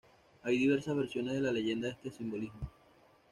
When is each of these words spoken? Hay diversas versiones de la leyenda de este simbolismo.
Hay 0.41 0.57
diversas 0.57 0.95
versiones 0.97 1.35
de 1.35 1.41
la 1.41 1.51
leyenda 1.51 1.85
de 1.87 1.93
este 1.93 2.09
simbolismo. 2.09 2.67